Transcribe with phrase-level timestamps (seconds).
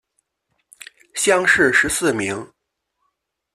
[1.13, 2.51] 乡试十四名。